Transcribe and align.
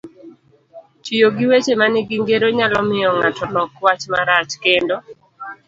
Tiyo 1.03 1.27
gi 1.37 1.45
weche 1.49 1.73
manigi 1.79 2.15
ngero 2.21 2.47
nyalo 2.57 2.79
miyo 2.89 3.09
ng'ato 3.17 3.43
lok 3.55 3.71
wach 3.83 4.03
marach, 4.13 4.51
kendo 4.63 4.95